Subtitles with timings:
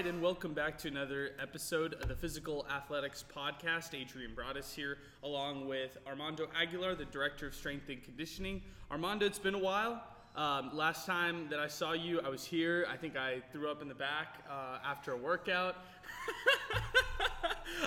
[0.00, 3.92] right, and welcome back to another episode of the Physical Athletics Podcast.
[3.92, 8.62] Adrian Broadus here, along with Armando Aguilar, the Director of Strength and Conditioning.
[8.90, 10.02] Armando, it's been a while.
[10.36, 12.86] Um, last time that I saw you, I was here.
[12.90, 15.76] I think I threw up in the back uh, after a workout.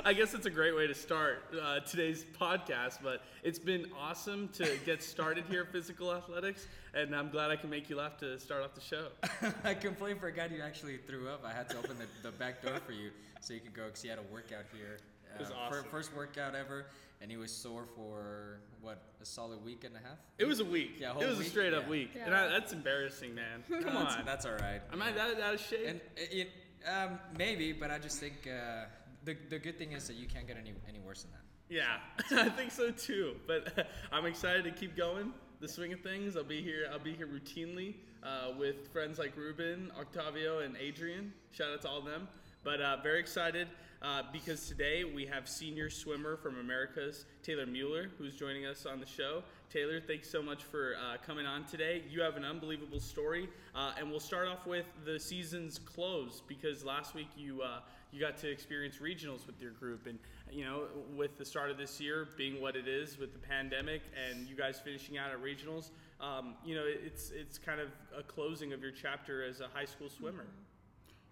[0.06, 4.50] I guess it's a great way to start uh, today's podcast, but it's been awesome
[4.54, 8.18] to get started here at Physical Athletics, and I'm glad I can make you laugh
[8.18, 9.08] to start off the show.
[9.64, 11.44] I complained for a guy who actually threw up.
[11.46, 13.12] I had to open the, the back door for you
[13.42, 14.98] so you could go because he had a workout here.
[15.36, 15.86] It was Uh, awesome.
[15.90, 16.86] First workout ever,
[17.22, 20.18] and he was sore for what a solid week and a half.
[20.38, 20.98] It was a week.
[21.00, 21.90] Yeah, a it whole was a straight up yeah.
[21.90, 22.26] week, Yeah.
[22.26, 23.64] and I, that's embarrassing, man.
[23.84, 24.82] Come No, on, that's all right.
[24.92, 25.16] am I Yeah.
[25.36, 25.88] that out of shape?
[25.88, 26.50] And it,
[26.88, 28.86] um, maybe, but I just think uh,
[29.24, 31.44] the the good thing is that you can't get any any worse than that.
[31.70, 31.98] Yeah,
[32.46, 33.36] I think so too.
[33.48, 36.36] But I'm excited to keep going the swing of things.
[36.36, 36.88] I'll be here.
[36.92, 41.34] I'll be here routinely uh, with friends like Ruben, Octavio, and Adrian.
[41.52, 42.28] Shout out to all of them.
[42.64, 43.68] But uh, very excited
[44.04, 49.00] uh, because today we have senior swimmer from Americas Taylor Mueller, who's joining us on
[49.00, 49.44] the show.
[49.70, 52.04] Taylor, thanks so much for uh, coming on today.
[52.10, 56.84] You have an unbelievable story, uh, and we'll start off with the season's close because
[56.84, 57.80] last week you uh,
[58.12, 60.20] you got to experience regionals with your group, and
[60.52, 60.84] you know
[61.16, 64.56] with the start of this year being what it is with the pandemic, and you
[64.56, 68.82] guys finishing out at regionals, um, you know it's it's kind of a closing of
[68.82, 70.46] your chapter as a high school swimmer.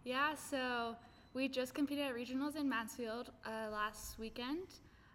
[0.03, 0.95] Yeah, so
[1.33, 4.67] we just competed at regionals in Mansfield uh, last weekend.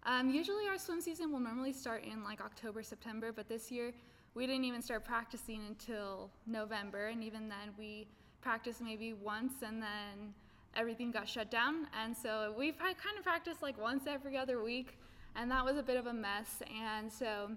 [0.05, 3.93] Um, usually our swim season will normally start in like October, September, but this year
[4.35, 8.07] we didn't even start practicing until November, and even then we
[8.41, 10.35] practiced maybe once and then
[10.75, 11.87] everything got shut down.
[12.03, 14.99] And so we've kind of practiced like once every other week,
[15.35, 16.63] and that was a bit of a mess.
[16.83, 17.51] And so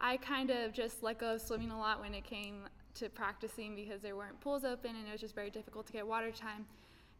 [0.00, 2.62] I kind of just let go of swimming a lot when it came
[2.94, 6.06] to practicing because there weren't pools open and it was just very difficult to get
[6.06, 6.66] water time.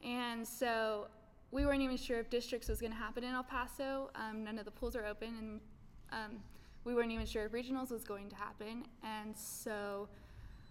[0.04, 1.06] And so
[1.50, 4.10] we weren't even sure if districts was going to happen in El Paso.
[4.14, 5.60] Um, none of the pools are open, and
[6.10, 6.38] um,
[6.84, 8.84] we weren't even sure if regionals was going to happen.
[9.04, 10.08] And so,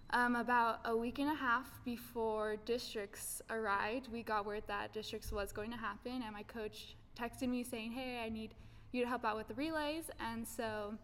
[0.10, 5.32] um, about a week and a half before districts arrived, we got word that districts
[5.32, 8.54] was going to happen, and my coach texted me saying, "Hey, I need
[8.92, 10.96] you to help out with the relays." And so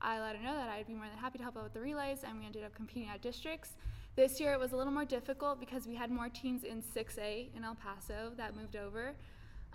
[0.00, 1.80] I let her know that I'd be more than happy to help out with the
[1.80, 3.74] relays, and we ended up competing at districts.
[4.16, 7.54] This year it was a little more difficult because we had more teams in 6A
[7.54, 9.14] in El Paso that moved over.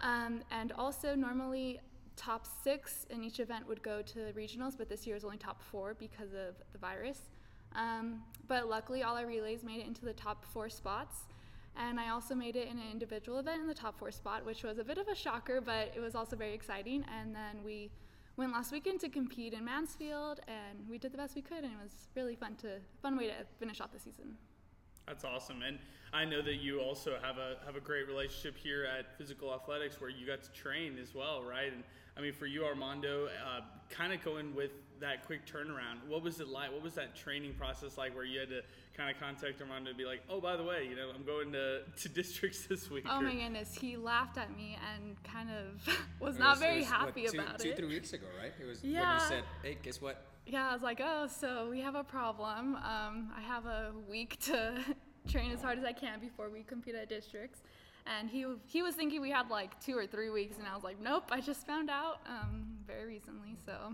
[0.01, 1.79] Um, and also, normally
[2.15, 5.61] top six in each event would go to regionals, but this year is only top
[5.61, 7.29] four because of the virus.
[7.75, 11.27] Um, but luckily, all our relays made it into the top four spots.
[11.77, 14.63] And I also made it in an individual event in the top four spot, which
[14.63, 17.05] was a bit of a shocker, but it was also very exciting.
[17.15, 17.91] And then we
[18.41, 21.65] went last weekend to compete in Mansfield, and we did the best we could, and
[21.67, 24.35] it was really fun to fun way to finish off the season.
[25.05, 25.77] That's awesome, and
[26.11, 30.01] I know that you also have a have a great relationship here at Physical Athletics,
[30.01, 31.71] where you got to train as well, right?
[31.71, 31.83] And
[32.17, 36.07] I mean, for you, Armando, uh, kind of going with that quick turnaround.
[36.07, 36.71] What was it like?
[36.71, 38.61] What was that training process like, where you had to
[38.95, 41.51] kind of contact Armando and be like, "Oh, by the way, you know, I'm going
[41.53, 45.49] to to districts this week." Oh or- my goodness, he laughed at me and kind
[45.49, 45.87] of
[46.19, 47.77] was not was- very was, what, happy two, about two, it.
[47.77, 48.53] three weeks ago, right?
[48.59, 49.15] It was when Yeah.
[49.21, 50.25] you said, "Hey, guess what?
[50.45, 52.75] Yeah, I was like, oh, so we have a problem.
[52.77, 54.83] Um, I have a week to
[55.27, 57.61] train as hard as I can before we compete at districts.
[58.07, 60.83] And he he was thinking we had like two or three weeks, and I was
[60.83, 63.55] like, nope, I just found out um, very recently.
[63.63, 63.93] So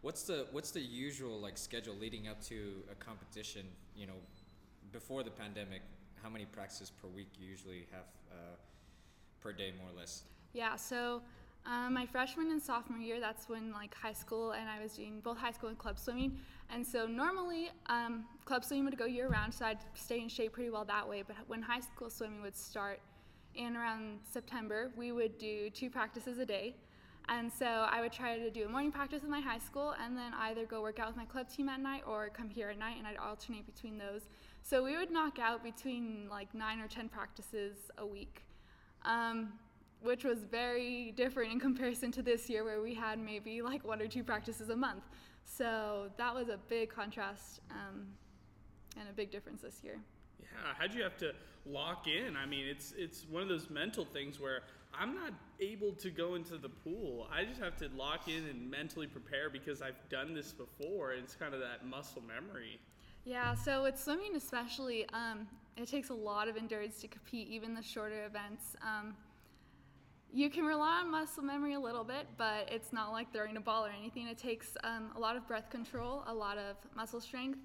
[0.00, 3.66] What's the what's the usual like schedule leading up to a competition?
[3.96, 4.18] You know,
[4.92, 5.82] before the pandemic,
[6.22, 8.34] how many practices per week you usually have uh,
[9.40, 10.22] per day, more or less?
[10.52, 11.22] yeah, so
[11.66, 15.20] um, my freshman and sophomore year, that's when like high school, and I was doing
[15.20, 16.38] both high school and club swimming.
[16.70, 20.52] And so normally um, club swimming would go year round, so I'd stay in shape
[20.52, 21.22] pretty well that way.
[21.26, 23.00] But when high school swimming would start
[23.54, 26.74] in around September, we would do two practices a day.
[27.28, 30.16] And so I would try to do a morning practice with my high school and
[30.16, 32.78] then either go work out with my club team at night or come here at
[32.78, 34.22] night and I'd alternate between those.
[34.62, 38.44] So we would knock out between like nine or 10 practices a week,
[39.04, 39.52] um,
[40.00, 44.00] which was very different in comparison to this year where we had maybe like one
[44.00, 45.04] or two practices a month.
[45.44, 48.06] So that was a big contrast um,
[48.98, 50.00] and a big difference this year.
[50.40, 50.46] Yeah,
[50.78, 51.32] how'd you have to
[51.66, 52.36] lock in?
[52.36, 54.62] I mean, it's it's one of those mental things where
[54.98, 57.28] I'm not able to go into the pool.
[57.32, 61.12] I just have to lock in and mentally prepare because I've done this before.
[61.12, 62.80] And It's kind of that muscle memory.
[63.24, 65.46] Yeah, so with swimming especially, um,
[65.76, 68.74] it takes a lot of endurance to compete, even the shorter events.
[68.82, 69.14] Um,
[70.32, 73.60] you can rely on muscle memory a little bit, but it's not like throwing a
[73.60, 74.26] ball or anything.
[74.26, 77.58] It takes um, a lot of breath control, a lot of muscle strength.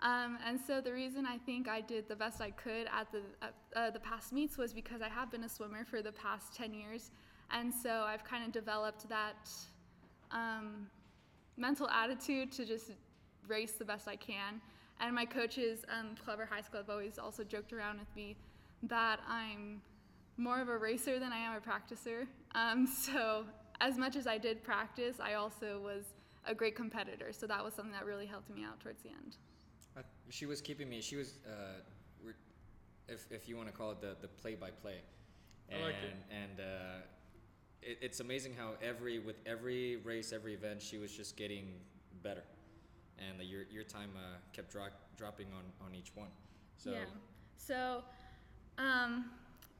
[0.00, 3.22] Um, and so the reason I think I did the best I could at the
[3.40, 6.54] at, uh, the past meets was because I have been a swimmer for the past
[6.54, 7.10] 10 years,
[7.50, 9.50] and so I've kind of developed that
[10.30, 10.86] um,
[11.56, 12.90] mental attitude to just
[13.48, 14.60] race the best I can.
[15.00, 18.36] And my coaches, um, Clever High School, have always also joked around with me
[18.84, 19.80] that I'm
[20.36, 22.26] more of a racer than I am a practicer.
[22.54, 23.44] Um, so
[23.80, 26.04] as much as I did practice, I also was
[26.46, 27.32] a great competitor.
[27.32, 29.36] So that was something that really helped me out towards the end.
[29.96, 31.00] Uh, she was keeping me.
[31.00, 31.80] She was, uh,
[32.22, 32.34] we're-
[33.08, 35.00] if if you want to call it the the play by play,
[35.68, 36.14] and I like it.
[36.30, 36.64] and uh,
[37.82, 41.72] it, it's amazing how every with every race, every event, she was just getting
[42.22, 42.44] better,
[43.18, 46.28] and the, your your time uh, kept dro- dropping on on each one.
[46.76, 47.04] So yeah.
[47.56, 48.02] So,
[48.78, 49.30] um,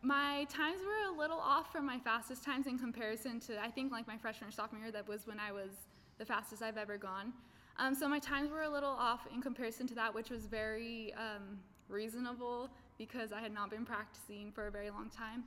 [0.02, 3.92] my times were a little off from my fastest times in comparison to I think
[3.92, 4.92] like my freshman or sophomore year.
[4.92, 5.70] That was when I was
[6.19, 7.32] the fastest I've ever gone.
[7.78, 11.12] Um, so my times were a little off in comparison to that, which was very
[11.14, 11.58] um,
[11.88, 15.44] reasonable because I had not been practicing for a very long time.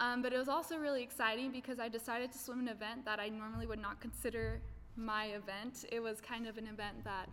[0.00, 3.20] Um, but it was also really exciting because I decided to swim an event that
[3.20, 4.60] I normally would not consider
[4.96, 5.84] my event.
[5.92, 7.28] It was kind of an event that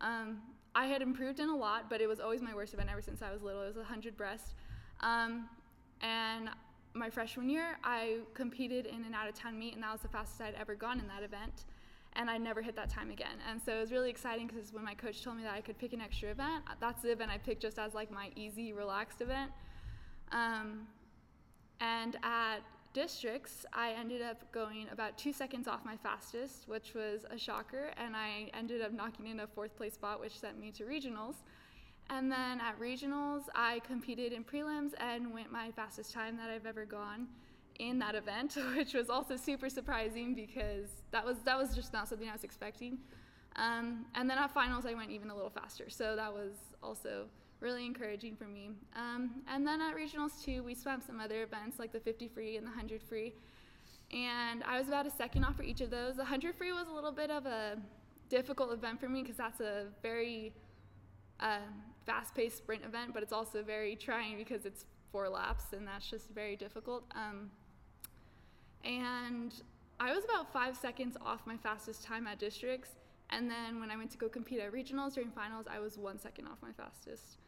[0.00, 0.38] um,
[0.74, 3.22] I had improved in a lot, but it was always my worst event ever since
[3.22, 3.62] I was little.
[3.62, 4.54] It was a 100 breast.
[5.00, 5.48] Um,
[6.02, 6.50] and
[6.94, 10.08] my freshman year, I competed in an out of town meet, and that was the
[10.08, 11.64] fastest I'd ever gone in that event.
[12.14, 13.38] And I never hit that time again.
[13.48, 15.78] And so it was really exciting because when my coach told me that I could
[15.78, 19.20] pick an extra event, that's the event I picked just as like my easy, relaxed
[19.22, 19.50] event.
[20.30, 20.86] Um,
[21.80, 22.58] and at
[22.92, 27.90] districts, I ended up going about two seconds off my fastest, which was a shocker.
[27.96, 31.36] And I ended up knocking in a fourth place spot, which sent me to regionals.
[32.10, 36.66] And then at regionals, I competed in prelims and went my fastest time that I've
[36.66, 37.28] ever gone
[37.78, 42.08] in that event, which was also super surprising because that was that was just not
[42.08, 42.98] something I was expecting.
[43.56, 46.52] Um, and then at finals, I went even a little faster, so that was
[46.82, 47.26] also
[47.60, 48.70] really encouraging for me.
[48.96, 52.56] Um, and then at regionals too, we swam some other events like the 50 free
[52.56, 53.34] and the 100 free,
[54.10, 56.14] and I was about a second off for each of those.
[56.16, 57.76] The 100 free was a little bit of a
[58.28, 60.52] difficult event for me because that's a very
[61.40, 61.58] uh,
[62.06, 66.30] fast-paced sprint event, but it's also very trying because it's four laps, and that's just
[66.30, 67.04] very difficult.
[67.14, 67.50] Um,
[68.84, 69.52] and
[70.00, 72.90] I was about five seconds off my fastest time at districts,
[73.30, 76.18] and then when I went to go compete at regionals during finals, I was one
[76.18, 77.38] second off my fastest.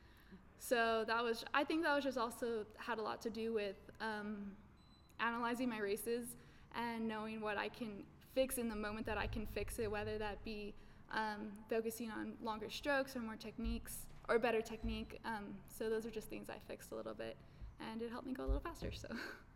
[0.59, 3.77] So that was, I think that was just also had a lot to do with
[4.01, 4.53] um,
[5.21, 6.37] analyzing my races
[6.75, 8.05] and knowing what I can
[8.35, 10.75] fix in the moment that I can fix it, whether that be
[11.13, 15.21] um, focusing on longer strokes or more techniques or better technique.
[15.25, 17.37] Um, so those are just things I fixed a little bit,
[17.91, 18.91] and it helped me go a little faster.
[18.93, 19.09] So.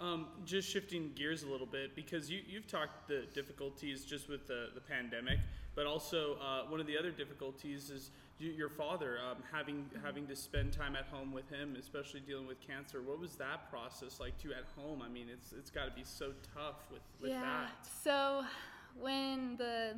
[0.00, 4.46] Um, just shifting gears a little bit because you, you've talked the difficulties just with
[4.46, 5.38] the, the pandemic,
[5.74, 10.26] but also uh, one of the other difficulties is you, your father um, having having
[10.26, 13.02] to spend time at home with him, especially dealing with cancer.
[13.02, 15.02] What was that process like too at home?
[15.04, 17.42] I mean, it's it's got to be so tough with with yeah.
[17.42, 17.86] that.
[18.02, 18.42] So
[18.98, 19.96] when the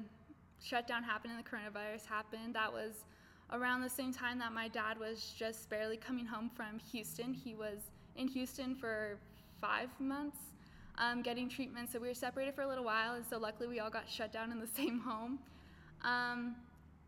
[0.60, 3.04] shutdown happened and the coronavirus happened, that was
[3.52, 7.32] around the same time that my dad was just barely coming home from Houston.
[7.32, 9.18] He was in Houston for
[9.62, 10.38] five months
[10.98, 11.90] um, getting treatment.
[11.90, 14.32] So we were separated for a little while, and so luckily we all got shut
[14.32, 15.38] down in the same home.
[16.02, 16.56] Um,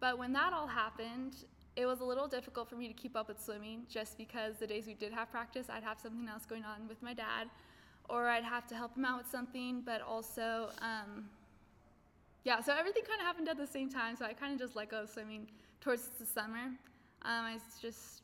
[0.00, 1.34] but when that all happened,
[1.76, 4.66] it was a little difficult for me to keep up with swimming just because the
[4.66, 7.48] days we did have practice, I'd have something else going on with my dad,
[8.08, 11.25] or I'd have to help him out with something, but also, um,
[12.44, 14.16] yeah, so everything kind of happened at the same time.
[14.16, 15.49] So I kind of just let go of swimming
[15.80, 16.66] towards the summer.
[17.23, 18.20] Um, I just,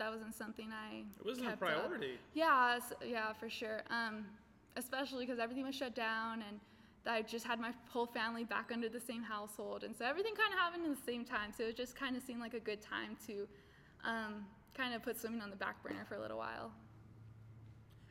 [0.00, 1.04] that wasn't something I.
[1.20, 1.68] It wasn't a kept up.
[1.68, 2.18] priority.
[2.34, 3.82] Yeah, s- yeah, for sure.
[3.90, 4.26] Um,
[4.76, 6.58] especially because everything was shut down and
[7.06, 9.84] I just had my whole family back under the same household.
[9.84, 11.52] And so everything kind of happened in the same time.
[11.56, 13.46] So it just kind of seemed like a good time to
[14.04, 14.44] um,
[14.76, 16.72] kind of put swimming on the back burner for a little while.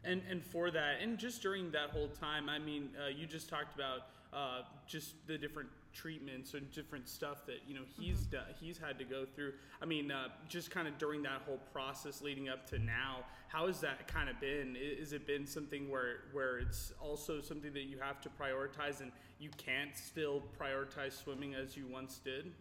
[0.05, 3.50] And and for that, and just during that whole time, I mean, uh, you just
[3.50, 4.00] talked about
[4.34, 8.31] uh, just the different treatments and different stuff that you know he's Mm-hmm.
[8.31, 9.53] do- he's had to go through.
[9.81, 13.67] I mean, uh, just kind of during that whole process leading up to now, how
[13.67, 14.75] has that kind of been?
[14.79, 19.12] Is it been something where where it's also something that you have to prioritize and
[19.39, 22.51] you can't still prioritize swimming as you once did?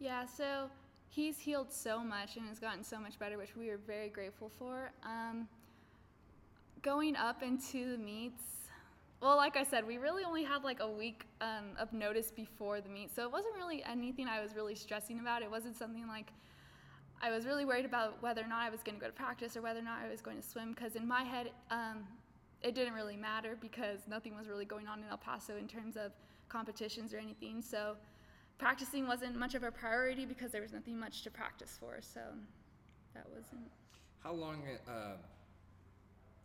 [0.00, 0.68] Yeah, so
[1.08, 4.50] he's healed so much and has gotten so much better, which we are very grateful
[4.58, 4.90] for.
[5.04, 5.46] Um,
[6.82, 8.42] going up into the meets,
[9.24, 12.82] well, like I said, we really only had like a week um, of notice before
[12.82, 15.40] the meet, so it wasn't really anything I was really stressing about.
[15.40, 16.30] It wasn't something like
[17.22, 19.56] I was really worried about whether or not I was going to go to practice
[19.56, 22.04] or whether or not I was going to swim, because in my head, um,
[22.62, 25.96] it didn't really matter because nothing was really going on in El Paso in terms
[25.96, 26.12] of
[26.50, 27.62] competitions or anything.
[27.62, 27.96] So
[28.58, 31.96] practicing wasn't much of a priority because there was nothing much to practice for.
[32.02, 32.20] So
[33.14, 33.70] that wasn't.
[34.22, 34.62] How long?
[34.86, 35.16] Uh,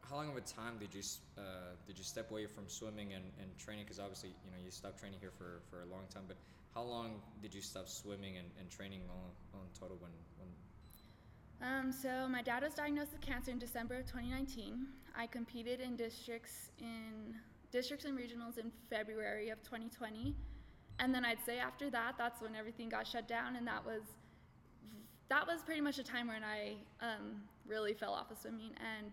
[0.07, 1.01] how long of a time did you
[1.37, 3.85] uh, did you step away from swimming and, and training?
[3.85, 6.23] Because obviously, you know, you stopped training here for, for a long time.
[6.27, 6.37] But
[6.73, 10.49] how long did you stop swimming and, and training on, on total when, when
[11.69, 14.87] Um, so my dad was diagnosed with cancer in December of 2019.
[15.15, 17.35] I competed in districts in
[17.71, 20.35] districts and regionals in February of 2020,
[20.99, 24.01] and then I'd say after that, that's when everything got shut down, and that was
[25.29, 28.71] that was pretty much a time when I um, really fell off of swimming.
[28.97, 29.11] And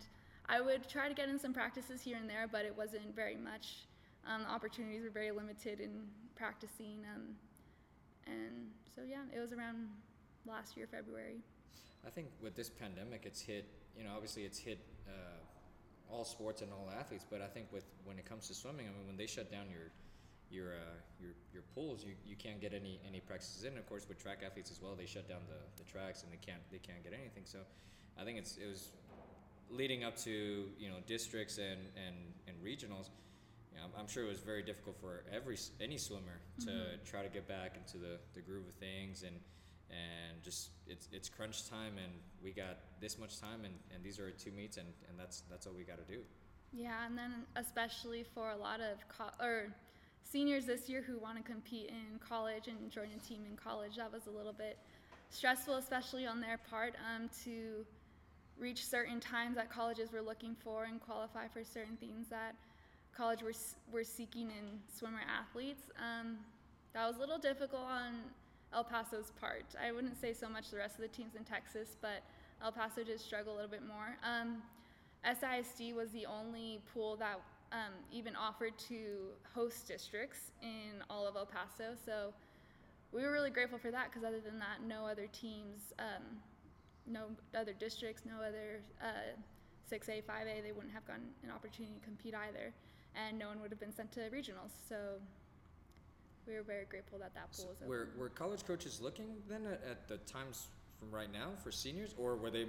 [0.49, 3.35] I would try to get in some practices here and there, but it wasn't very
[3.35, 3.87] much.
[4.25, 6.03] Um, opportunities were very limited in
[6.35, 7.35] practicing, um,
[8.25, 9.87] and so yeah, it was around
[10.45, 11.37] last year February.
[12.05, 13.65] I think with this pandemic, it's hit.
[13.97, 17.25] You know, obviously, it's hit uh, all sports and all athletes.
[17.29, 19.65] But I think with when it comes to swimming, I mean, when they shut down
[19.69, 19.91] your
[20.49, 23.77] your uh, your your pools, you, you can't get any any practices in.
[23.77, 26.39] Of course, with track athletes as well, they shut down the, the tracks and they
[26.39, 27.43] can't they can't get anything.
[27.45, 27.59] So,
[28.19, 28.91] I think it's it was
[29.69, 32.15] leading up to you know districts and and
[32.47, 33.09] and regionals.
[33.73, 37.03] You know, I'm, sure it was very difficult for every any swimmer to Mhm.
[37.05, 39.39] try to get back into the, the groove of things and
[39.89, 42.11] and just it's it's crunch time and
[42.43, 45.41] we got this much time and, and these are our two meets and, and that's
[45.49, 46.21] that's all we got to do.
[46.73, 49.67] Yeah, and then especially for a lot of co- or
[50.23, 53.95] seniors this year who want to compete in college and join a team in college,
[53.97, 54.77] that was a little bit
[55.29, 57.85] stressful, especially on their part, um, to
[58.59, 62.55] reach certain times that colleges were looking for and qualify for certain things that
[63.15, 63.53] college were,
[63.91, 65.83] were seeking in swimmer athletes.
[65.97, 66.37] Um,
[66.93, 68.13] that was a little difficult on
[68.73, 69.65] El Paso's part.
[69.81, 72.23] I wouldn't say so much the rest of the teams in Texas, but
[72.63, 74.17] El Paso did struggle a little bit more.
[74.23, 74.61] Um,
[75.25, 77.39] SISD was the only pool that
[77.71, 81.95] um, even offered to host districts in all of El Paso.
[82.05, 82.33] So
[83.11, 86.23] we were really grateful for that because other than that, no other teams, um,
[87.07, 89.35] no other districts, no other uh,
[89.91, 92.73] 6A, 5A, they wouldn't have gotten an opportunity to compete either.
[93.15, 94.73] And no one would have been sent to regionals.
[94.87, 94.95] So
[96.47, 97.89] we were very grateful that that So pool was open.
[97.89, 100.67] were were college coaches looking then at, at the times
[100.99, 102.65] from right now for seniors or were they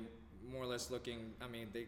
[0.51, 1.33] more or less looking?
[1.43, 1.87] I mean they.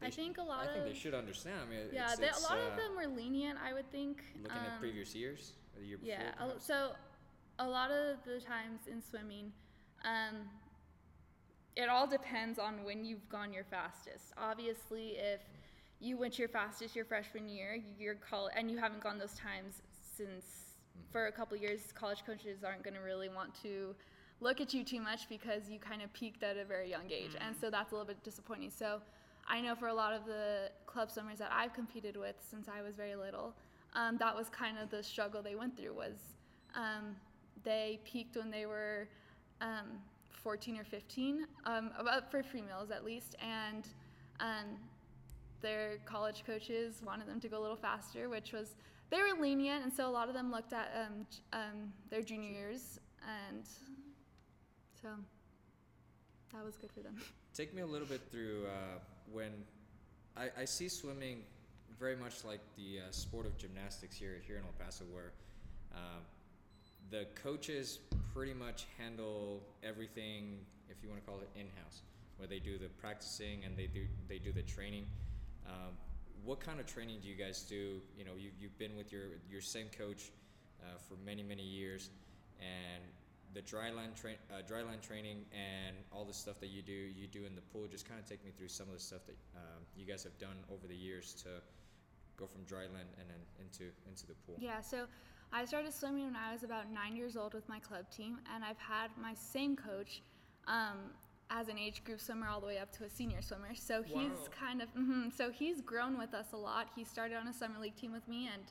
[0.00, 1.56] they I think a lot I think of they should understand.
[1.66, 3.58] I mean, yeah, it's, they, it's, a lot uh, of them were lenient.
[3.62, 4.22] I would think.
[4.42, 6.14] looking at Um, previous years, or the year before.
[6.14, 6.64] Yeah, perhaps?
[6.66, 6.92] so
[7.58, 9.52] a lot of the times in swimming,
[10.04, 10.48] um,
[11.78, 14.32] it all depends on when you've gone your fastest.
[14.36, 15.40] Obviously, if
[16.00, 19.80] you went your fastest your freshman year, you're call and you haven't gone those times
[20.16, 20.44] since
[21.12, 23.94] for a couple years, college coaches aren't going to really want to
[24.40, 27.36] look at you too much because you kind of peaked at a very young age,
[27.40, 28.70] and so that's a little bit disappointing.
[28.70, 29.00] So.
[29.50, 32.82] I know for a lot of the club swimmers that I've competed with since I
[32.82, 33.54] was very little,
[33.94, 36.18] um, that was kind of the struggle they went through was
[36.74, 37.16] um,
[37.64, 39.08] they peaked when they were
[39.62, 39.86] um,
[40.42, 43.88] 14 or 15 um, about for females at least and
[44.40, 44.76] um,
[45.60, 48.76] their college coaches wanted them to go a little faster which was
[49.10, 52.50] they were lenient and so a lot of them looked at um, um, their junior
[52.50, 53.00] years
[53.52, 53.66] and
[55.00, 55.08] so
[56.52, 57.16] that was good for them.
[57.54, 58.98] Take me a little bit through uh,
[59.30, 59.52] when
[60.36, 61.42] I, I see swimming
[61.98, 65.32] very much like the uh, sport of gymnastics here here in El Paso, where
[65.94, 66.20] uh,
[67.10, 68.00] the coaches
[68.34, 72.02] pretty much handle everything, if you want to call it in house,
[72.36, 75.06] where they do the practicing and they do they do the training.
[75.66, 75.92] Um,
[76.44, 78.00] what kind of training do you guys do?
[78.16, 80.30] You know, you you've been with your your same coach
[80.82, 82.10] uh, for many many years,
[82.60, 83.02] and
[83.54, 86.92] the dry land train, uh, dry land training, and all the stuff that you do,
[86.92, 87.86] you do in the pool.
[87.90, 90.38] Just kind of take me through some of the stuff that um, you guys have
[90.38, 91.48] done over the years to
[92.36, 94.56] go from dry land and then into into the pool.
[94.58, 95.06] Yeah, so
[95.52, 98.62] I started swimming when I was about nine years old with my club team, and
[98.64, 100.22] I've had my same coach
[100.66, 100.98] um,
[101.50, 103.74] as an age group swimmer all the way up to a senior swimmer.
[103.74, 104.48] So he's Wow.
[104.60, 106.88] kind of, hmm so he's grown with us a lot.
[106.94, 108.62] He started on a summer league team with me and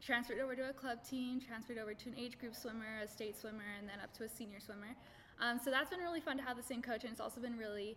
[0.00, 3.36] transferred over to a club team, transferred over to an age group swimmer, a state
[3.38, 4.94] swimmer, and then up to a senior swimmer.
[5.40, 7.58] Um, so that's been really fun to have the same coach, and it's also been
[7.58, 7.96] really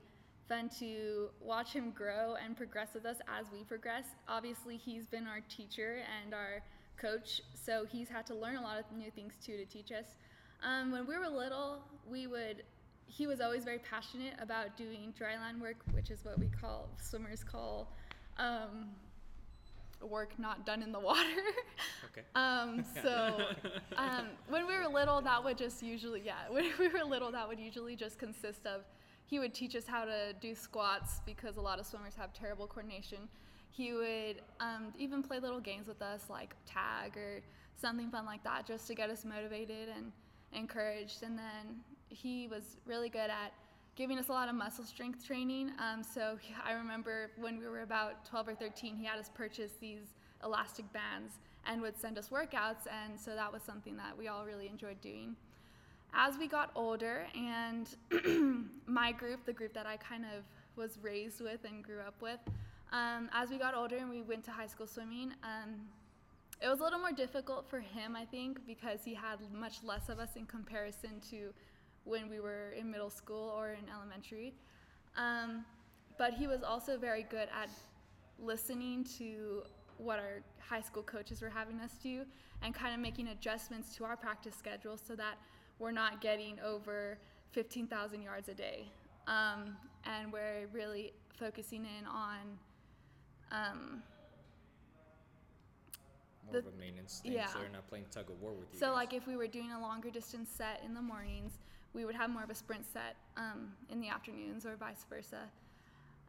[0.49, 4.05] fun to watch him grow and progress with us as we progress.
[4.27, 6.61] Obviously, he's been our teacher and our
[6.97, 10.05] coach, so he's had to learn a lot of new things too to teach us.
[10.63, 12.63] Um, when we were little, we would.
[13.05, 16.89] He was always very passionate about doing dry land work, which is what we call
[16.99, 17.91] swimmers call
[18.37, 18.89] um,
[20.01, 21.19] work not done in the water.
[22.11, 22.21] Okay.
[22.35, 23.37] Um, so
[23.97, 27.47] um, when we were little, that would just usually, yeah, when we were little, that
[27.47, 28.81] would usually just consist of
[29.25, 32.67] he would teach us how to do squats because a lot of swimmers have terrible
[32.67, 33.29] coordination.
[33.75, 37.41] He would um, even play little games with us like tag or
[37.81, 40.11] something fun like that just to get us motivated and,
[40.55, 41.23] encouraged.
[41.23, 43.53] And then he was really good at
[43.95, 45.71] giving us a lot of muscle strength training.
[45.79, 49.71] Um, so I remember when we were about 12 or 13, he had us purchase
[49.79, 50.13] these
[50.43, 51.33] elastic bands
[51.65, 52.87] and would send us workouts.
[52.91, 55.35] And so that was something that we all really enjoyed doing.
[56.15, 57.89] As we got older, and
[58.85, 60.43] my group, the group that I kind of
[60.75, 62.39] was raised with and grew up with,
[62.93, 65.73] um, as we got older and we went to high school swimming, um,
[66.61, 70.07] it was a little more difficult for him, I think, because he had much less
[70.09, 71.49] of us in comparison to
[72.05, 74.53] when we were in middle school or in elementary.
[75.17, 75.65] Um,
[76.17, 77.69] but he was also very good at
[78.39, 79.63] listening to
[79.97, 82.23] what our high school coaches were having us do
[82.61, 85.35] and kind of making adjustments to our practice schedule so that
[85.79, 87.17] we're not getting over
[87.51, 88.85] 15,000 yards a day.
[89.27, 92.37] Um, and we're really focusing in on
[93.53, 94.03] um,
[96.45, 97.47] More The- of a maintenance thing, yeah.
[97.47, 98.79] so they're not playing tug of war with you.
[98.79, 98.95] So guys.
[98.95, 101.53] like if we were doing a longer distance set in the mornings,
[101.93, 105.49] we would have more of a sprint set um, in the afternoons or vice versa.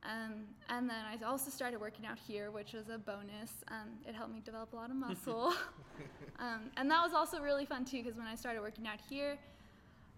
[0.04, 3.64] Um, and then I also started working out here, which was a bonus.
[3.68, 5.54] Um, it helped me develop a lot of muscle.
[6.38, 9.38] um, and that was also really fun too, because when I started working out here,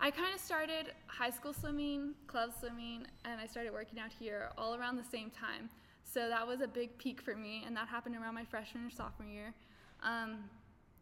[0.00, 4.50] I kind of started high school swimming, club swimming, and I started working out here
[4.58, 5.70] all around the same time.
[6.12, 8.90] So that was a big peak for me, and that happened around my freshman or
[8.90, 9.52] sophomore year,
[10.02, 10.38] um,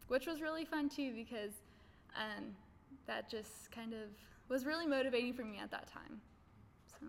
[0.07, 1.53] which was really fun too because
[2.15, 2.45] um,
[3.07, 4.09] that just kind of
[4.49, 6.19] was really motivating for me at that time.
[6.99, 7.07] So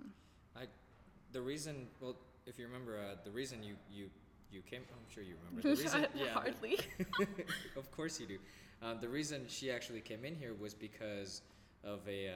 [0.55, 0.67] I,
[1.33, 4.09] the reason, well, if you remember, uh, the reason you you
[4.53, 5.69] you came, I'm sure you remember.
[5.69, 6.79] The reason, yeah, hardly.
[7.77, 8.39] of course you do.
[8.83, 11.43] Um, the reason she actually came in here was because
[11.83, 12.33] of a uh,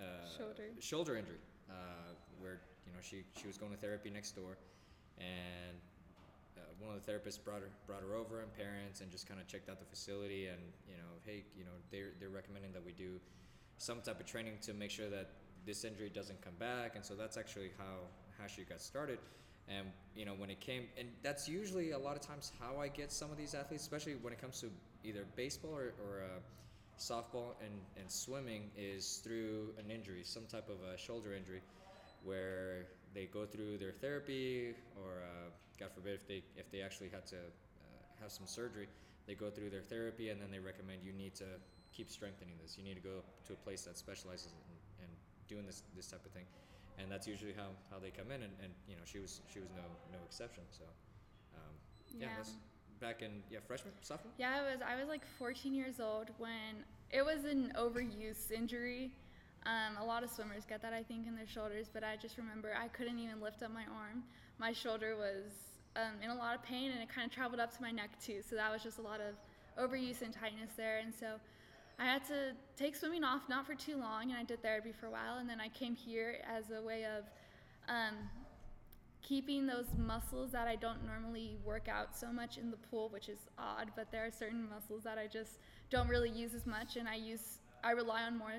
[0.00, 0.04] uh,
[0.36, 0.64] Shoulder.
[0.80, 1.36] shoulder injury,
[1.70, 1.74] uh,
[2.40, 4.56] where you know she she was going to therapy next door,
[5.20, 5.76] and
[6.56, 9.40] uh, one of the therapists brought her brought her over and parents and just kind
[9.40, 12.84] of checked out the facility and you know hey you know they're they're recommending that
[12.84, 13.20] we do
[13.80, 15.30] some type of training to make sure that
[15.66, 16.96] this injury doesn't come back.
[16.96, 18.08] And so that's actually how
[18.38, 19.18] how she got started.
[19.68, 22.88] And you know when it came and that's usually a lot of times how I
[22.88, 24.66] get some of these athletes especially when it comes to
[25.04, 26.40] either baseball or, or uh,
[26.98, 31.60] softball and, and swimming is through an injury some type of a shoulder injury
[32.24, 37.08] where they go through their therapy or uh, god forbid if they if they actually
[37.08, 37.40] had to uh,
[38.20, 38.88] have some surgery
[39.26, 41.44] they go through their therapy and then they recommend you need to
[41.92, 45.10] keep strengthening this you need to go to a place that specializes in, in
[45.48, 46.44] doing this this type of thing
[46.98, 49.58] and that's usually how, how they come in and, and you know she was she
[49.60, 50.84] was no no exception so
[51.56, 51.74] um,
[52.18, 52.36] yeah, Yeah.
[52.36, 52.52] that's
[53.00, 54.80] back in yeah freshman sophomore Yeah, I was.
[54.86, 59.10] I was like 14 years old when it was an overuse injury.
[59.66, 61.90] Um, a lot of swimmers get that, I think, in their shoulders.
[61.92, 64.24] But I just remember I couldn't even lift up my arm.
[64.58, 65.52] My shoulder was
[65.96, 68.10] um, in a lot of pain, and it kind of traveled up to my neck
[68.24, 68.40] too.
[68.48, 69.34] So that was just a lot of
[69.78, 70.98] overuse and tightness there.
[70.98, 71.36] And so
[71.98, 75.06] I had to take swimming off, not for too long, and I did therapy for
[75.06, 75.38] a while.
[75.38, 77.24] And then I came here as a way of
[77.88, 78.16] um,
[79.22, 83.28] keeping those muscles that I don't normally work out so much in the pool, which
[83.28, 85.58] is odd, but there are certain muscles that I just
[85.90, 88.52] don't really use as much and I use I rely on more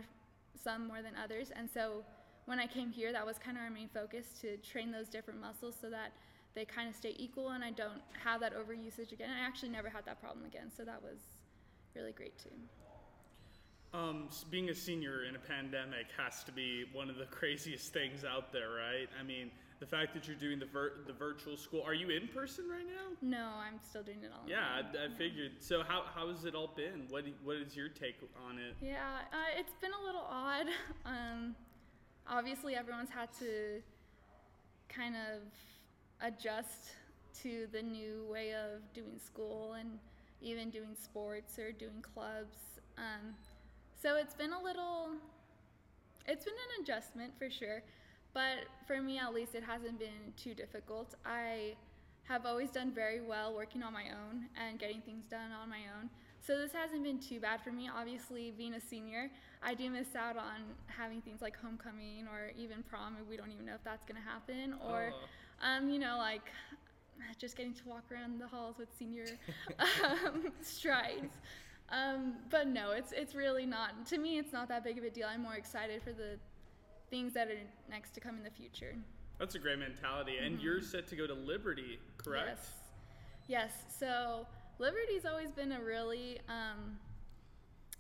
[0.55, 1.51] some more than others.
[1.55, 2.03] And so
[2.45, 5.39] when I came here, that was kind of our main focus to train those different
[5.39, 6.11] muscles so that
[6.53, 9.29] they kind of stay equal and I don't have that overusage again.
[9.29, 11.19] I actually never had that problem again, so that was
[11.95, 12.49] really great too.
[13.93, 18.23] Um, being a senior in a pandemic has to be one of the craziest things
[18.23, 19.09] out there, right?
[19.19, 19.51] I mean,
[19.82, 21.82] the fact that you're doing the vir- the virtual school.
[21.84, 23.17] Are you in person right now?
[23.22, 24.48] No, I'm still doing it all.
[24.48, 25.10] Yeah, online.
[25.10, 25.54] I, I figured.
[25.60, 27.08] So how how has it all been?
[27.10, 28.17] What what is your take
[28.48, 28.76] on it?
[28.80, 29.00] Yeah,
[29.34, 30.67] uh, it's been a little odd.
[31.04, 31.56] Um,
[32.30, 33.82] obviously, everyone's had to
[34.88, 35.41] kind of
[36.22, 36.91] adjust
[37.41, 39.98] to the new way of doing school and
[40.44, 42.58] even doing sports or doing clubs.
[43.00, 43.34] Um,
[44.00, 45.10] so it's been a little,
[46.28, 47.82] it's been an adjustment for sure.
[48.34, 51.15] But for me, at least, it hasn't been too difficult.
[51.26, 51.76] I
[52.24, 55.82] have always done very well working on my own and getting things done on my
[55.98, 56.10] own.
[56.39, 57.89] So this hasn't been too bad for me.
[57.94, 59.30] Obviously, being a senior,
[59.62, 63.15] I do miss out on having things like homecoming or even prom.
[63.17, 64.76] and We don't even know if that's gonna happen.
[64.88, 65.67] Or, Oh.
[65.67, 66.50] um, you know, like
[67.38, 69.26] just getting to walk around the halls with senior
[69.80, 71.36] um, strides.
[71.89, 74.06] Um, but no, it's it's really not.
[74.08, 75.28] To me, it's not that big of a deal.
[75.28, 76.39] I'm more excited for the
[77.12, 78.95] things that are next to come in the future.
[79.38, 80.38] That's a great mentality.
[80.43, 82.47] And you're set to go to Liberty, correct?
[82.47, 82.71] Yes.
[83.47, 83.71] Yes.
[84.00, 84.47] So
[84.80, 86.97] Liberty's always been a really um,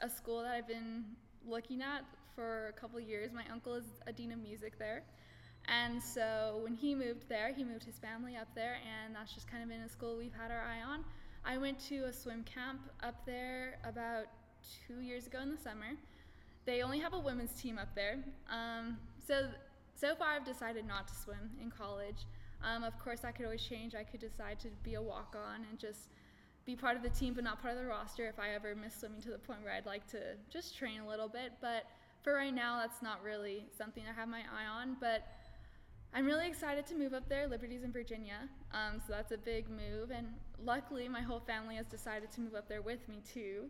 [0.01, 1.03] a school that I've been
[1.47, 2.03] looking at
[2.35, 3.31] for a couple years.
[3.33, 5.03] My uncle is a dean of music there.
[5.67, 9.47] And so when he moved there, he moved his family up there, and that's just
[9.49, 11.05] kind of been a school we've had our eye on.
[11.45, 14.25] I went to a swim camp up there about
[14.87, 15.93] two years ago in the summer.
[16.65, 18.17] They only have a women's team up there.
[18.49, 19.47] Um, so
[19.95, 22.25] so far, I've decided not to swim in college.
[22.63, 23.93] Um, of course, that could always change.
[23.93, 26.09] I could decide to be a walk-on and just
[26.65, 28.27] be part of the team, but not part of the roster.
[28.27, 31.07] If I ever miss swimming to the point where I'd like to just train a
[31.07, 31.85] little bit, but
[32.23, 34.97] for right now, that's not really something I have my eye on.
[34.99, 35.27] But
[36.13, 37.47] I'm really excited to move up there.
[37.47, 40.11] Liberty's in Virginia, um, so that's a big move.
[40.11, 40.27] And
[40.63, 43.65] luckily, my whole family has decided to move up there with me too.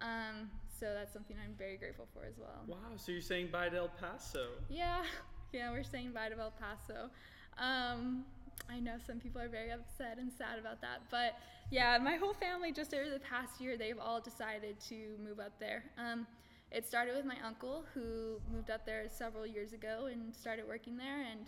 [0.00, 2.62] Um, so that's something I'm very grateful for as well.
[2.66, 2.96] Wow.
[2.96, 4.48] So you're saying bye to El Paso?
[4.68, 5.02] Yeah,
[5.52, 7.10] yeah, we're saying bye to El Paso.
[7.58, 8.24] Um,
[8.70, 11.38] I know some people are very upset and sad about that, but
[11.70, 15.58] yeah, my whole family just over the past year, they've all decided to move up
[15.58, 15.84] there.
[15.98, 16.26] Um,
[16.70, 20.96] it started with my uncle who moved up there several years ago and started working
[20.96, 21.46] there, and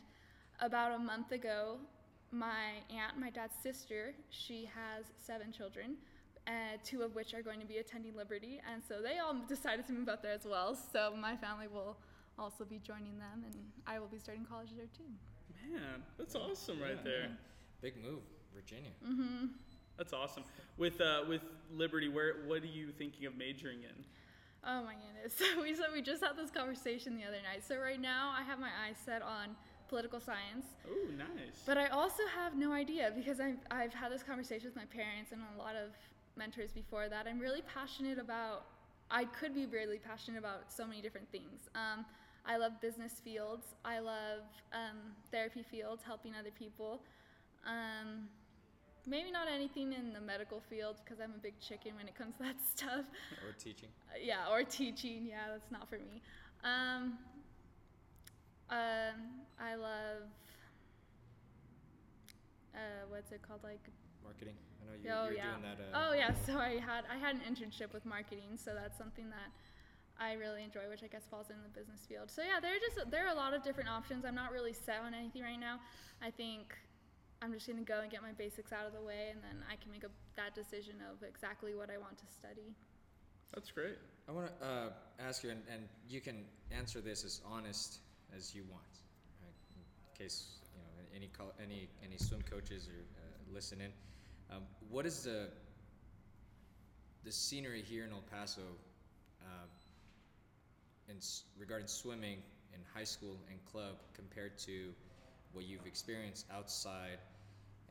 [0.60, 1.78] about a month ago,
[2.30, 5.96] my aunt, my dad's sister, she has seven children,
[6.48, 9.86] uh, two of which are going to be attending Liberty, and so they all decided
[9.86, 10.74] to move out there as well.
[10.74, 11.96] So my family will
[12.38, 13.54] also be joining them, and
[13.86, 15.10] I will be starting college there too.
[15.70, 17.28] Man, that's awesome right there.
[17.82, 18.22] Big move,
[18.54, 18.90] Virginia.
[19.06, 19.46] Mm-hmm.
[19.98, 20.44] That's awesome.
[20.78, 24.04] With uh, with Liberty, where what are you thinking of majoring in?
[24.64, 25.34] Oh my goodness.
[25.38, 27.62] So we so we just had this conversation the other night.
[27.66, 29.56] So right now I have my eyes set on
[29.88, 30.66] political science.
[30.88, 31.62] Oh, nice.
[31.66, 35.32] But I also have no idea because I've, I've had this conversation with my parents
[35.32, 35.96] and a lot of
[36.38, 37.26] mentors before that.
[37.26, 38.64] I'm really passionate about,
[39.10, 41.68] I could be really passionate about so many different things.
[41.74, 42.06] Um,
[42.46, 44.40] I love business fields, I love
[44.72, 44.96] um,
[45.30, 47.02] therapy fields, helping other people.
[47.66, 48.28] Um,
[49.06, 52.36] maybe not anything in the medical field because I'm a big chicken when it comes
[52.36, 53.04] to that stuff.
[53.46, 53.88] Or teaching.
[54.08, 55.26] Uh, yeah, or teaching.
[55.26, 56.22] Yeah, that's not for me.
[56.64, 57.18] Um,
[58.70, 59.16] um,
[59.60, 60.22] I love.
[62.74, 63.60] Uh, what's it called?
[63.64, 63.80] Like.
[64.22, 64.54] Marketing.
[64.80, 65.50] I know you, oh you're yeah.
[65.50, 65.78] doing that.
[65.92, 66.32] Uh, oh yeah.
[66.46, 69.50] So I had I had an internship with marketing, so that's something that
[70.18, 72.30] I really enjoy, which I guess falls in the business field.
[72.30, 74.24] So yeah, there are just there are a lot of different options.
[74.24, 75.78] I'm not really set on anything right now.
[76.20, 76.74] I think
[77.40, 79.76] I'm just gonna go and get my basics out of the way, and then I
[79.76, 82.74] can make a, that decision of exactly what I want to study.
[83.54, 83.96] That's great.
[84.28, 84.88] I want to uh,
[85.18, 88.00] ask you, and, and you can answer this as honest
[88.36, 88.82] as you want,
[89.40, 89.54] right?
[89.74, 91.30] in case you know any
[91.62, 93.92] any any swim coaches are uh, listening.
[94.50, 95.48] Um, what is the
[97.24, 98.62] the scenery here in El Paso
[99.42, 99.66] uh,
[101.08, 102.38] in s- regarding swimming
[102.72, 104.92] in high school and club compared to
[105.52, 107.18] what you've experienced outside?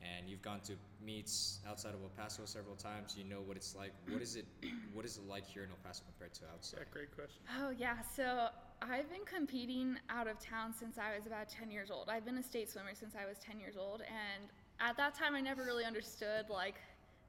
[0.00, 3.16] And you've gone to meets outside of El Paso several times.
[3.18, 3.90] You know what it's like.
[4.08, 4.46] What is it?
[4.94, 6.80] What is it like here in El Paso compared to outside?
[6.80, 7.40] Yeah, great question.
[7.60, 8.48] Oh yeah, so
[8.82, 12.08] I've been competing out of town since I was about 10 years old.
[12.08, 14.48] I've been a state swimmer since I was 10 years old, and
[14.80, 16.76] at that time I never really understood like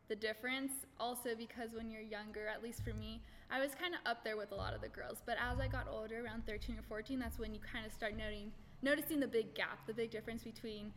[0.07, 0.71] the difference.
[0.99, 4.37] Also because when you're younger, at least for me, I was kind of up there
[4.37, 5.21] with a lot of the girls.
[5.25, 8.15] But as I got older, around 13 or 14, that's when you kind of start
[8.15, 10.93] noting noticing the big gap, the big difference between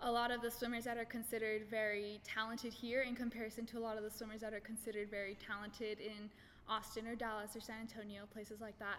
[0.00, 3.80] a lot of the swimmers that are considered very talented here in comparison to a
[3.80, 6.30] lot of the swimmers that are considered very talented in
[6.68, 8.98] Austin or Dallas or San Antonio, places like that.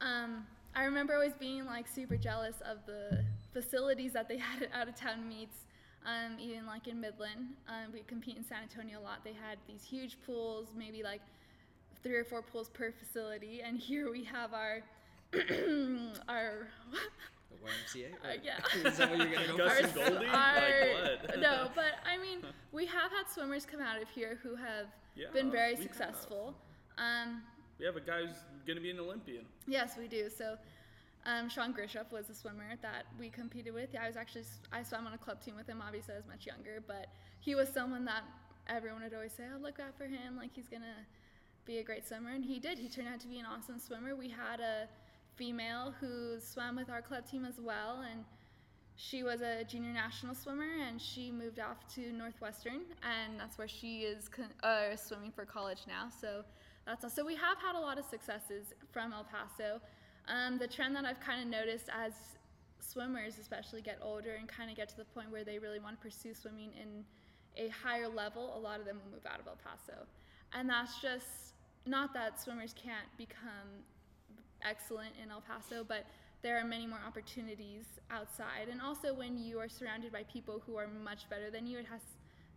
[0.00, 4.72] Um, I remember always being like super jealous of the facilities that they had at
[4.72, 5.66] out of town meets.
[6.06, 9.22] Um, even like in Midland, um, we compete in San Antonio a lot.
[9.22, 11.20] They had these huge pools, maybe like
[12.02, 14.80] three or four pools per facility, and here we have our
[16.28, 16.68] our
[17.50, 18.06] The YMCA?
[18.24, 18.58] uh, yeah.
[18.88, 19.84] Is that what you're gonna go Gus for?
[19.84, 20.26] and Goldie?
[20.26, 21.40] our- Like what?
[21.40, 22.38] no, but I mean,
[22.72, 24.86] we have had swimmers come out of here who have
[25.16, 25.82] Yeah, been very we have.
[25.82, 26.54] successful.
[26.98, 27.42] Um,
[27.78, 28.36] We have a guy who's
[28.66, 29.44] gonna be an Olympian.
[29.66, 30.30] yes, we do.
[30.30, 30.56] So,
[31.26, 33.90] um, Sean Grieshop was a swimmer that we competed with.
[33.92, 35.82] Yeah, I was actually I swam on a club team with him.
[35.86, 37.08] Obviously, I was much younger, but
[37.40, 38.22] he was someone that
[38.68, 40.36] everyone would always say, "Oh, look out for him!
[40.36, 41.06] Like he's gonna
[41.66, 42.78] be a great swimmer," and he did.
[42.78, 44.16] He turned out to be an awesome swimmer.
[44.16, 44.88] We had a
[45.36, 48.24] female who swam with our club team as well, and
[48.96, 53.68] she was a junior national swimmer, and she moved off to Northwestern, and that's where
[53.68, 56.08] she is con- uh, swimming for college now.
[56.20, 56.44] So
[56.86, 57.10] that's all.
[57.10, 59.80] So we have had a lot of successes from El Paso.
[60.28, 62.12] Um, the trend that I've kind of noticed as
[62.80, 66.00] swimmers, especially get older and kind of get to the point where they really want
[66.00, 67.04] to pursue swimming in
[67.56, 70.06] a higher level, a lot of them will move out of El Paso.
[70.52, 71.54] And that's just
[71.86, 73.84] not that swimmers can't become
[74.62, 76.06] excellent in El Paso, but
[76.42, 78.68] there are many more opportunities outside.
[78.70, 81.86] And also, when you are surrounded by people who are much better than you, it
[81.86, 82.00] has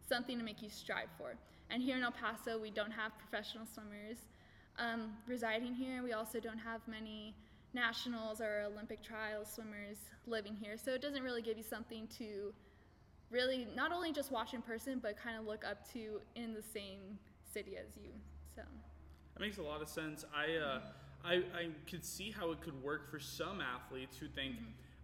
[0.08, 1.36] something to make you strive for.
[1.70, 4.18] And here in El Paso, we don't have professional swimmers
[4.80, 6.04] um, residing here.
[6.04, 7.36] We also don't have many
[7.74, 10.78] nationals or Olympic trials swimmers living here.
[10.78, 12.54] So it doesn't really give you something to
[13.32, 16.62] really not only just watch in person, but kind of look up to in the
[16.62, 17.18] same
[17.52, 18.12] city as you.
[18.56, 18.62] So.
[19.34, 20.26] That makes a lot of sense.
[20.36, 20.80] I uh,
[21.24, 24.56] I, I could see how it could work for some athletes who think,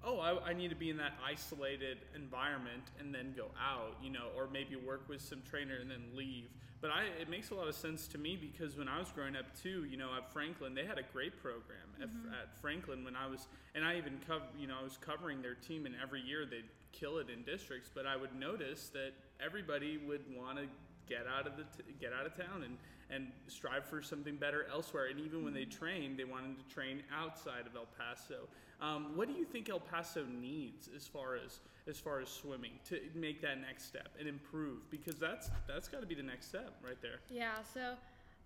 [0.03, 4.09] oh, I, I need to be in that isolated environment and then go out, you
[4.09, 6.49] know, or maybe work with some trainer and then leave.
[6.81, 9.35] But I, it makes a lot of sense to me because when I was growing
[9.35, 12.29] up too, you know, at Franklin, they had a great program at, mm-hmm.
[12.29, 15.55] at Franklin when I was, and I even cover, you know, I was covering their
[15.55, 17.89] team, and every year they'd kill it in districts.
[17.93, 19.11] But I would notice that
[19.43, 20.65] everybody would want to
[21.07, 22.77] get out of the t- get out of town and
[23.09, 25.07] and strive for something better elsewhere.
[25.07, 28.47] And even when they trained, they wanted to train outside of El Paso.
[28.81, 32.73] Um, what do you think El Paso needs as far as as far as swimming
[32.87, 34.89] to make that next step and improve?
[34.91, 37.19] Because that's that's got to be the next step right there.
[37.29, 37.95] Yeah, so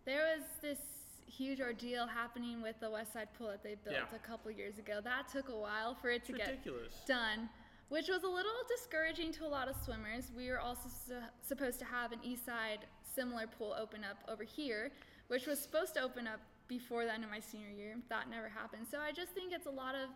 [0.05, 0.79] there was this
[1.27, 4.15] huge ordeal happening with the West Side Pool that they built Yeah.
[4.15, 4.99] a couple years ago.
[5.03, 7.01] That took a while for it It's to get ridiculous.
[7.07, 7.49] done,
[7.89, 10.31] which was a little discouraging to a lot of swimmers.
[10.35, 12.79] We were also su- supposed to have an east side
[13.15, 14.91] similar pool open up over here,
[15.27, 17.95] which was supposed to open up before the end of my senior year.
[18.09, 18.87] That never happened.
[18.89, 20.09] So I just think it's a lot of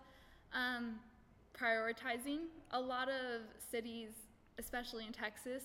[0.53, 0.95] um,
[1.60, 2.47] prioritizing.
[2.71, 4.10] A lot of cities,
[4.58, 5.63] especially in Texas,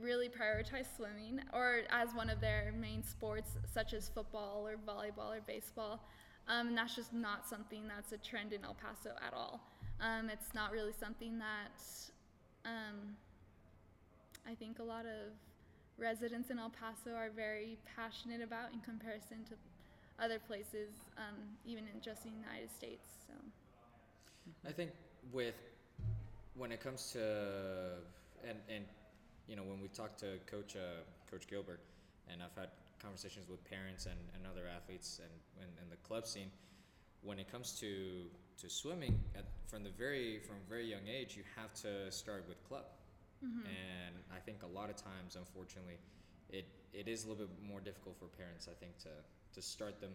[0.00, 5.36] really prioritize swimming or as one of their main sports, such as football or volleyball
[5.36, 6.00] or baseball.
[6.46, 9.60] Um, and that's just not something that's a trend in El Paso at all.
[10.00, 11.80] Um, it's not really something that
[12.64, 13.16] um,
[14.46, 15.32] I think a lot of
[15.98, 19.54] residents in El Paso are very passionate about in comparison to
[20.22, 21.34] other places, um,
[21.66, 23.06] even in just the United States.
[23.26, 23.34] So.
[24.66, 24.90] I think
[25.32, 25.54] with
[26.54, 27.98] when it comes to
[28.48, 28.84] and and
[29.46, 31.80] you know when we talk to Coach uh, Coach Gilbert,
[32.30, 32.70] and I've had
[33.02, 36.50] conversations with parents and, and other athletes and in the club scene,
[37.22, 38.26] when it comes to
[38.60, 42.44] to swimming at, from the very from a very young age, you have to start
[42.48, 42.86] with club,
[43.66, 45.98] and I think a lot of times, unfortunately,
[46.50, 48.68] it it is a little bit more difficult for parents.
[48.68, 49.10] I think to
[49.54, 50.12] to start them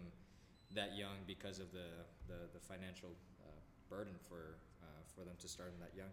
[0.75, 1.89] that young because of the
[2.27, 3.10] the, the financial
[3.45, 3.51] uh,
[3.89, 6.12] burden for uh, for them to start them that young.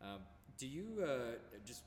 [0.00, 0.20] Um,
[0.58, 1.82] do you uh, just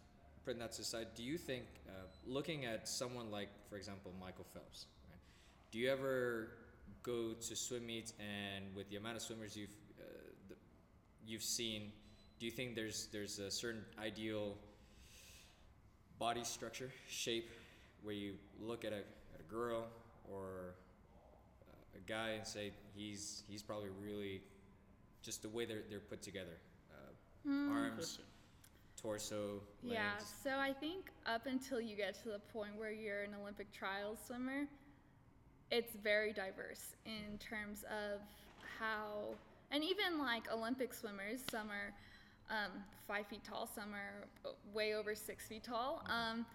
[0.46, 1.08] putting that aside?
[1.16, 5.20] Do you think uh, looking at someone like, for example, Michael Phelps, right?
[5.72, 6.50] Do you ever
[7.04, 9.76] go to swim meets and with the amount of swimmers you've
[11.26, 11.92] you've seen,
[12.40, 14.56] do you think there's there's a certain ideal
[16.20, 17.50] body structure, shape,
[18.04, 18.98] where you look at a,
[19.34, 19.86] at a girl
[20.32, 20.76] or
[21.68, 24.42] uh, a guy and say he's he's probably really
[25.22, 26.58] just the way they're they're put together,
[26.94, 28.20] uh, arms,
[29.02, 29.96] torso, legs.
[29.96, 33.72] Yeah, so I think up until you get to the point where you're an Olympic
[33.72, 34.68] trials swimmer,
[35.72, 38.20] it's very diverse in terms of
[38.80, 39.36] how,
[39.72, 41.94] and even like Olympic swimmers, some are
[42.50, 42.72] um,
[43.08, 46.04] five feet tall, some are uh, way over six feet tall.
[46.08, 46.46] Um,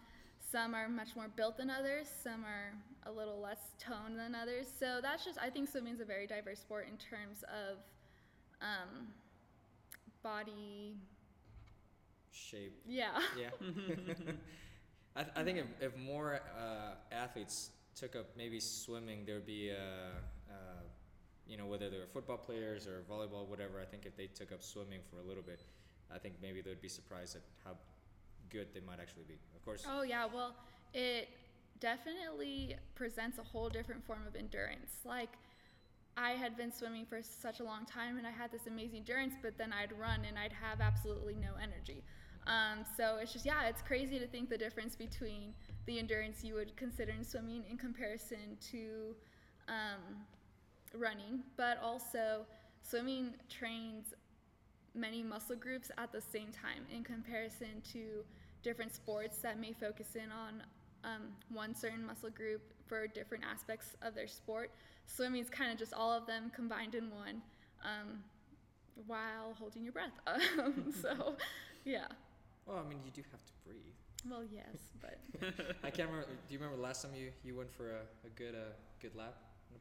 [0.53, 2.73] some are much more built than others, some are
[3.07, 4.67] a little less toned than others.
[4.79, 7.79] So that's just, I think swimming is a very diverse sport in terms of
[8.61, 9.09] um,
[10.23, 10.97] body,
[12.31, 12.81] shape.
[12.87, 13.19] yeah.
[13.39, 13.49] Yeah.
[15.17, 19.47] I, th- I think if, if more uh, athletes took up maybe swimming, there would
[19.47, 20.83] be, uh, uh,
[21.47, 23.81] you know, whether they were football players or volleyball, whatever.
[23.81, 25.63] I think if they took up swimming for a little bit,
[26.15, 27.77] I think maybe they'd be surprised at how
[28.51, 29.35] good they might actually be.
[29.55, 30.55] Of course, Oh yeah, well,
[30.95, 31.29] it
[31.81, 35.01] definitely presents a whole different form of endurance.
[35.05, 35.31] Like
[36.17, 39.35] I had been swimming for such a long time and I had this amazing endurance,
[39.43, 42.03] but then I'd run and I'd have absolutely no energy.
[42.47, 45.53] Um, so it's just yeah, it's crazy to think the difference between
[45.87, 49.15] the endurance you would consider in swimming in comparison to
[49.69, 50.25] um,
[50.97, 52.47] running, but also
[52.83, 54.15] swimming trains
[54.95, 58.25] many muscle groups at the same time in comparison to
[58.63, 60.63] different sports that may focus in on
[61.05, 64.71] um, one certain muscle group for different aspects of their sport.
[65.07, 67.43] Swimming is kind of just all of them combined in one
[67.85, 68.19] um,
[69.07, 70.13] while holding your breath.
[70.27, 71.37] Um, so,
[71.85, 72.07] yeah.
[72.67, 73.83] well, I mean, you do have to breathe.
[74.29, 75.19] Well, yes, but
[75.85, 76.27] I can't remember.
[76.49, 79.15] Do you remember the last time you, you went for a, a good uh, good
[79.15, 79.35] lap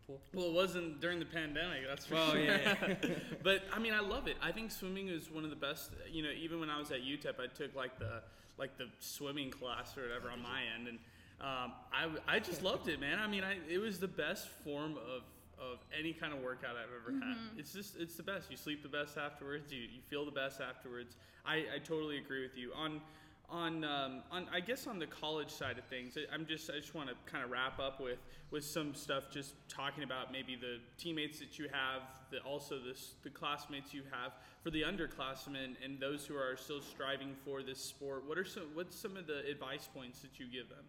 [0.07, 0.19] pool?
[0.33, 2.39] Well, it wasn't during the pandemic, that's for Well, sure.
[2.41, 2.75] yeah,
[3.43, 4.37] but I mean, I love it.
[4.41, 5.91] I think swimming is one of the best.
[6.11, 8.21] You know, even when I was at UTEP, I took like the
[8.57, 10.97] like the swimming class or whatever on my end, and
[11.41, 13.19] um, I I just loved it, man.
[13.19, 15.23] I mean, I it was the best form of
[15.57, 17.37] of any kind of workout I've ever had.
[17.57, 18.51] It's just it's the best.
[18.51, 19.71] You sleep the best afterwards.
[19.71, 21.15] You you feel the best afterwards.
[21.45, 23.01] I I totally agree with you on.
[23.49, 26.95] On, um, on, I guess on the college side of things, I'm just, I just
[26.95, 28.17] want to kind of wrap up with,
[28.51, 32.79] with some stuff, just talking about maybe the teammates that you have, the, also
[33.23, 37.79] the classmates you have for the underclassmen and those who are still striving for this
[37.79, 38.23] sport.
[38.27, 40.83] What are some, what's some of the advice points that you give them?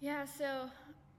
[0.00, 0.70] Yeah, so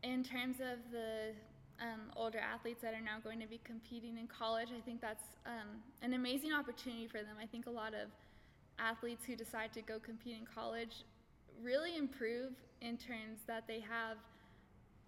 [0.01, 1.33] in terms of the
[1.81, 4.69] um, older athletes that are now going to be competing in college.
[4.75, 7.35] I think that's um, an amazing opportunity for them.
[7.41, 8.09] I think a lot of
[8.79, 11.03] athletes who decide to go compete in college
[11.61, 14.17] really improve in terms that they have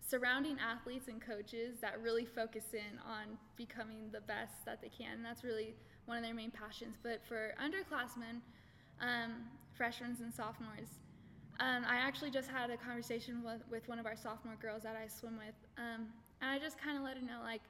[0.07, 5.13] surrounding athletes and coaches that really focus in on becoming the best that they can.
[5.13, 5.73] And that's really
[6.05, 6.95] one of their main passions.
[7.01, 8.41] But for underclassmen,
[9.01, 9.33] um,
[9.75, 10.89] freshmen and sophomores,
[11.59, 14.95] um, I actually just had a conversation with, with one of our sophomore girls that
[14.95, 15.55] I swim with.
[15.77, 16.07] Um,
[16.41, 17.61] and I just kind of let her know like,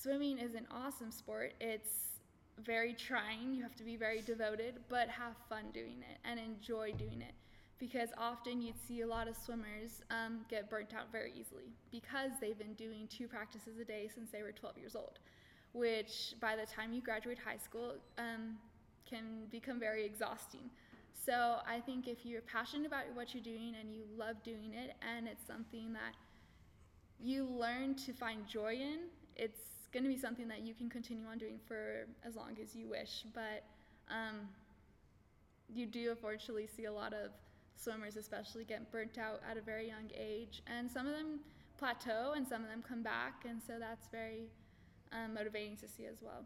[0.00, 1.54] swimming is an awesome sport.
[1.60, 2.11] It's
[2.64, 3.54] very trying.
[3.54, 7.34] You have to be very devoted, but have fun doing it and enjoy doing it
[7.82, 12.30] because often you'd see a lot of swimmers um, get burnt out very easily because
[12.40, 15.18] they've been doing two practices a day since they were 12 years old,
[15.72, 18.56] which by the time you graduate high school um,
[19.04, 20.70] can become very exhausting.
[21.26, 24.94] So I think if you're passionate about what you're doing and you love doing it
[25.16, 26.14] and it's something that
[27.18, 28.98] you learn to find joy in,
[29.34, 29.58] it's
[29.92, 32.88] going to be something that you can continue on doing for as long as you
[32.88, 33.24] wish.
[33.34, 33.64] But
[34.10, 34.48] um,
[35.74, 37.30] you do unfortunately see a lot of
[37.76, 41.40] swimmers especially get burnt out at a very young age and some of them
[41.78, 44.44] plateau and some of them come back and so that's very
[45.12, 46.44] um, motivating to see as well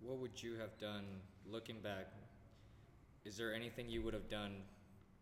[0.00, 1.04] what would you have done
[1.48, 2.08] looking back
[3.24, 4.56] is there anything you would have done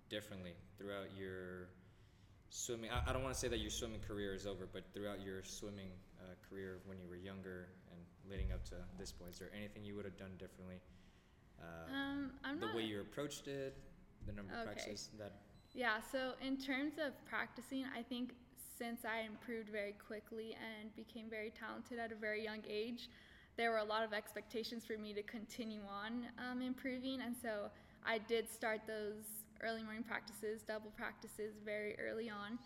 [0.08, 1.68] differently throughout your
[2.48, 5.20] swimming i, I don't want to say that your swimming career is over but throughout
[5.20, 5.90] your swimming
[6.28, 9.32] uh, career when you were younger and leading up to this point?
[9.32, 10.80] Is there anything you would have done differently
[11.60, 13.76] uh, um, the not, way you approached it
[14.26, 15.32] the number of practices that
[15.74, 18.34] Yeah, so in terms of practicing, I think
[18.78, 23.08] since I improved very quickly and became very talented at a very young age,
[23.56, 27.20] there were a lot of expectations for me to continue on um, improving.
[27.20, 27.70] And so
[28.06, 29.24] I did start those
[29.62, 32.58] early morning practices, double practices very early on,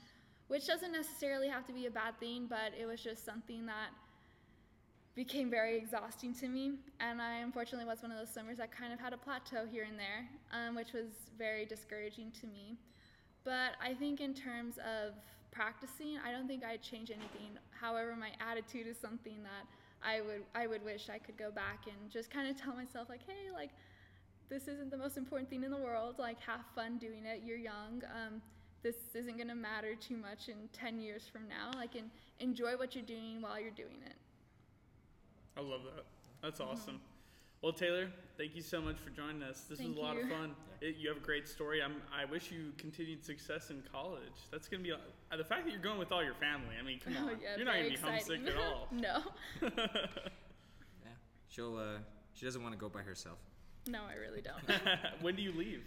[0.48, 3.90] which doesn't necessarily have to be a bad thing, but it was just something that
[5.14, 6.72] became very exhausting to me.
[7.00, 9.85] And I unfortunately was one of those swimmers that kind of had a plateau here
[9.88, 11.07] and there, um, which was
[11.38, 12.76] very discouraging to me.
[13.44, 15.14] But I think in terms of
[15.50, 17.59] practicing, I don't think I'd change anything.
[17.70, 19.66] However, my attitude is something that
[20.05, 23.09] I would I would wish I could go back and just kind of tell myself
[23.09, 23.70] like, hey, like
[24.48, 26.16] this isn't the most important thing in the world.
[26.18, 27.42] Like have fun doing it.
[27.44, 28.02] You're young.
[28.14, 28.42] Um,
[28.83, 31.71] this isn't gonna matter too much in 10 years from now.
[31.79, 34.16] Like and enjoy what you're doing while you're doing it.
[35.57, 36.05] I love that.
[36.42, 37.01] That's awesome.
[37.62, 39.66] Well, Taylor, thank you so much for joining us.
[39.68, 40.57] This Thank was a lot of fun.
[40.81, 41.81] It, you have a great story.
[41.81, 44.49] I'm, I wish you continued success in college.
[44.51, 46.75] That's gonna be a, uh, the fact that you're going with all your family.
[46.81, 48.88] I mean, come on, Oh, yeah, you're not gonna very be homesick at all.
[48.92, 49.21] no,
[49.62, 51.12] yeah
[51.49, 51.99] she'll uh
[52.35, 53.38] she doesn't want to go by herself
[53.88, 54.62] no, I really don't.
[55.23, 55.83] when do you leave?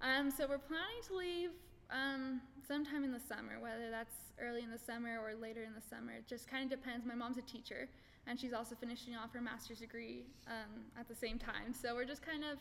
[0.00, 1.50] Um, so we're planning to leave
[1.92, 5.80] um, sometime in the summer, whether that's early in the summer or later in the
[5.80, 6.12] summer.
[6.12, 7.06] It just kind of depends.
[7.06, 7.88] My mom's a teacher,
[8.26, 11.74] and she's also finishing off her master's degree um, at the same time.
[11.74, 12.58] So we're just kind of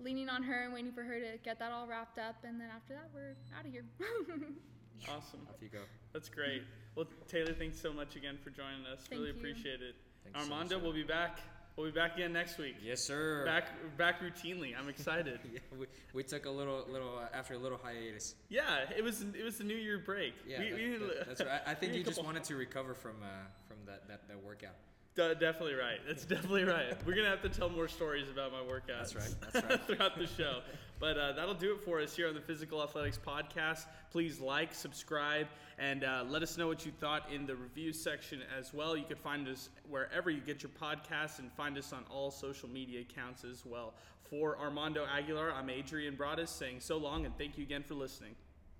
[0.00, 2.68] leaning on her and waiting for her to get that all wrapped up, and then
[2.74, 3.84] after that, we're out of here.
[5.08, 5.40] Awesome.
[5.50, 5.80] off you go
[6.12, 6.62] That's great.
[6.94, 9.00] Well, Taylor, thanks so much again for joining us.
[9.00, 9.38] Thank really you.
[9.38, 9.96] appreciate it.
[10.22, 10.82] Thanks Armando, sir.
[10.82, 11.40] we'll be back.
[11.76, 12.76] We'll be back again next week.
[12.82, 14.78] yes sir Back, back routinely.
[14.78, 15.40] I'm excited.
[15.52, 19.22] yeah, we, we took a little little uh, after a little hiatus yeah, it was
[19.22, 20.34] it was the New Year break.
[20.46, 22.94] yeah We- that- we- that- that's right I, I think you just wanted to recover
[22.94, 23.26] from uh
[23.66, 24.74] from that that, that workout
[25.16, 26.00] De- definitely right.
[26.08, 26.92] That's definitely right.
[27.06, 29.12] We're gonna have to tell more stories about my workouts.
[29.12, 29.34] That's right.
[29.52, 29.80] That's right.
[29.86, 30.60] throughout the show.
[31.00, 33.86] But uh, that'll do it for us here on the Physical Athletics Podcast.
[34.10, 38.40] Please like, subscribe, and uh, let us know what you thought in the review section
[38.56, 38.96] as well.
[38.96, 42.68] You can find us wherever you get your podcasts and find us on all social
[42.68, 43.94] media accounts as well.
[44.30, 48.34] For Armando Aguilar, I'm Adrian Broadus saying so long and thank you again for listening.